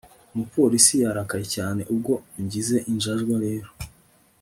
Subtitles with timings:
[0.33, 3.69] Umupolisi yarakaye cyane ubwo ungize injajwa rero